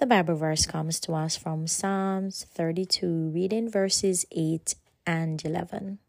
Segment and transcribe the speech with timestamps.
[0.00, 4.74] The Bible verse comes to us from Psalms 32, reading verses 8
[5.06, 6.00] and 11.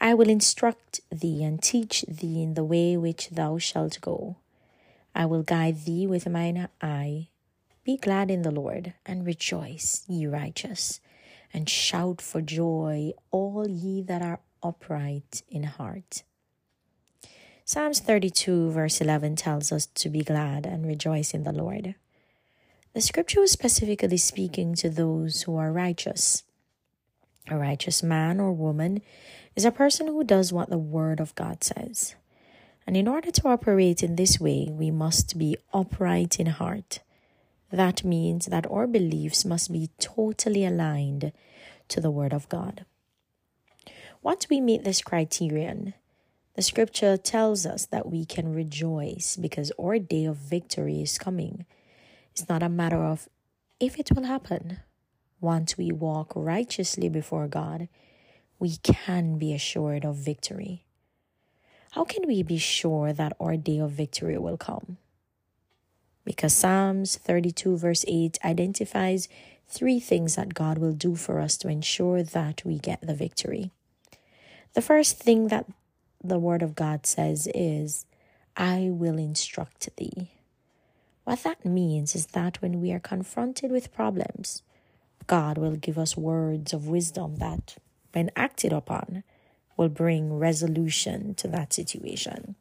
[0.00, 4.36] I will instruct thee and teach thee in the way which thou shalt go.
[5.12, 7.26] I will guide thee with mine eye.
[7.82, 11.00] Be glad in the Lord and rejoice, ye righteous,
[11.52, 16.22] and shout for joy, all ye that are upright in heart.
[17.64, 21.96] Psalms 32, verse 11 tells us to be glad and rejoice in the Lord.
[22.98, 26.42] The scripture was specifically speaking to those who are righteous.
[27.46, 29.02] A righteous man or woman
[29.54, 32.16] is a person who does what the Word of God says.
[32.88, 36.98] And in order to operate in this way, we must be upright in heart.
[37.70, 41.30] That means that our beliefs must be totally aligned
[41.86, 42.84] to the Word of God.
[44.24, 45.94] Once we meet this criterion,
[46.56, 51.64] the scripture tells us that we can rejoice because our day of victory is coming
[52.38, 53.28] it's not a matter of
[53.80, 54.78] if it will happen.
[55.40, 57.88] Once we walk righteously before God,
[58.60, 60.84] we can be assured of victory.
[61.92, 64.98] How can we be sure that our day of victory will come?
[66.24, 69.28] Because Psalms 32, verse 8 identifies
[69.66, 73.72] three things that God will do for us to ensure that we get the victory.
[74.74, 75.66] The first thing that
[76.22, 78.06] the Word of God says is,
[78.56, 80.37] I will instruct thee.
[81.28, 84.62] What that means is that when we are confronted with problems,
[85.26, 87.76] God will give us words of wisdom that,
[88.12, 89.24] when acted upon,
[89.76, 92.54] will bring resolution to that situation.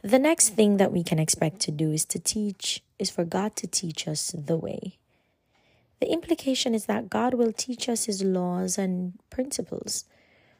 [0.00, 3.56] The next thing that we can expect to do is to teach, is for God
[3.56, 4.96] to teach us the way.
[6.00, 10.06] The implication is that God will teach us His laws and principles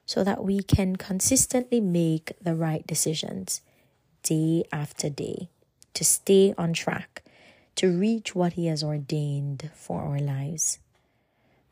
[0.04, 3.62] so that we can consistently make the right decisions
[4.22, 5.48] day after day
[5.94, 7.22] to stay on track,
[7.76, 10.78] to reach what He has ordained for our lives.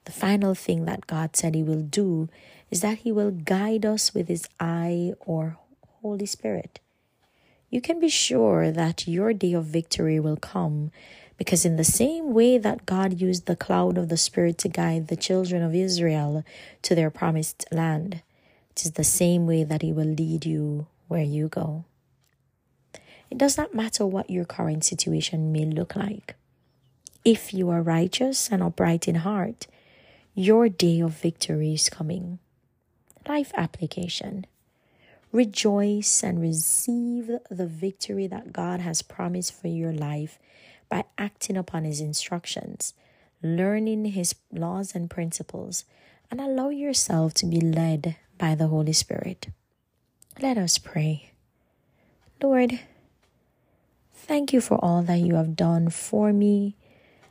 [0.04, 2.28] The final thing that God said He will do
[2.70, 5.58] is that He will guide us with His eye or
[6.02, 6.80] Holy Spirit.
[7.70, 10.90] You can be sure that your day of victory will come
[11.36, 15.08] because, in the same way that God used the cloud of the Spirit to guide
[15.08, 16.44] the children of Israel
[16.82, 18.22] to their promised land,
[18.72, 21.84] it is the same way that He will lead you where you go.
[23.30, 26.34] It does not matter what your current situation may look like.
[27.24, 29.66] If you are righteous and upright in heart,
[30.34, 32.38] your day of victory is coming.
[33.28, 34.46] Life application.
[35.32, 40.38] Rejoice and receive the victory that God has promised for your life
[40.88, 42.94] by acting upon His instructions,
[43.42, 45.84] learning His laws and principles,
[46.30, 49.48] and allow yourself to be led by the Holy Spirit.
[50.40, 51.30] Let us pray.
[52.42, 52.80] Lord,
[54.30, 56.76] Thank you for all that you have done for me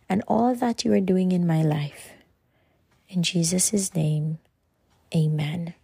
[0.10, 2.10] and all that you are doing in my life.
[3.08, 4.40] In Jesus' name,
[5.16, 5.76] amen.